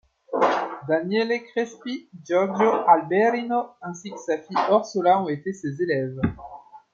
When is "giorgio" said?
2.25-2.87